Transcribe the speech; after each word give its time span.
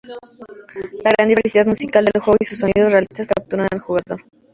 La 1.03 1.11
gran 1.15 1.27
diversidad 1.27 1.67
musical 1.67 2.05
del 2.05 2.23
juego 2.23 2.35
y 2.39 2.45
sus 2.45 2.57
sonidos 2.57 2.91
realistas 2.91 3.27
capturan 3.27 3.67
al 3.71 3.79
jugador. 3.79 4.19